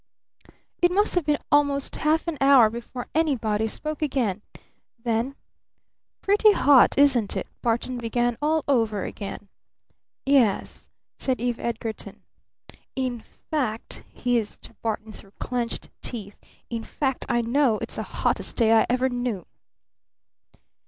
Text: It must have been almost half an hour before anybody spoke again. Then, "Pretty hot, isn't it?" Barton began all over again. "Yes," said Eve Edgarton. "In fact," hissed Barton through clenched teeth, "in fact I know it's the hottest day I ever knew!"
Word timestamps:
It 0.81 0.91
must 0.91 1.13
have 1.13 1.27
been 1.27 1.37
almost 1.51 1.97
half 1.97 2.27
an 2.27 2.39
hour 2.41 2.71
before 2.71 3.05
anybody 3.13 3.67
spoke 3.67 4.01
again. 4.01 4.41
Then, 4.97 5.35
"Pretty 6.23 6.53
hot, 6.53 6.97
isn't 6.97 7.37
it?" 7.37 7.45
Barton 7.61 7.99
began 7.99 8.35
all 8.41 8.63
over 8.67 9.03
again. 9.03 9.47
"Yes," 10.25 10.87
said 11.19 11.39
Eve 11.39 11.59
Edgarton. 11.59 12.23
"In 12.95 13.19
fact," 13.19 14.01
hissed 14.11 14.71
Barton 14.81 15.11
through 15.11 15.33
clenched 15.37 15.91
teeth, 16.01 16.39
"in 16.67 16.83
fact 16.83 17.27
I 17.29 17.41
know 17.41 17.77
it's 17.77 17.97
the 17.97 18.01
hottest 18.01 18.57
day 18.57 18.71
I 18.71 18.87
ever 18.89 19.07
knew!" 19.07 19.45